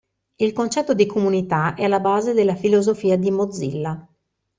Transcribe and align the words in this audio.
Il 0.39 0.51
concetto 0.51 0.95
di 0.95 1.05
comunità 1.05 1.75
è 1.75 1.83
alla 1.83 1.99
base 1.99 2.33
della 2.33 2.55
filosofia 2.55 3.19
di 3.19 3.29
Mozilla. 3.29 4.07